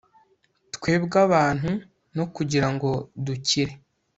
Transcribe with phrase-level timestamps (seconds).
[0.75, 1.69] twebw'abantu
[2.15, 2.89] no kugira ngo
[3.25, 3.73] dukire